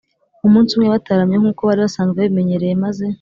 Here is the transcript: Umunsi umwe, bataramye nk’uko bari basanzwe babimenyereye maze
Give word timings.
Umunsi 0.47 0.71
umwe, 0.73 0.87
bataramye 0.95 1.35
nk’uko 1.39 1.61
bari 1.67 1.81
basanzwe 1.85 2.17
babimenyereye 2.21 2.73
maze 2.83 3.03